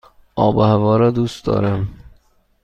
آب 0.35 0.55
و 0.55 0.61
هوا 0.61 0.97
را 0.97 1.11
دوست 1.11 1.45
دارم. 1.45 1.89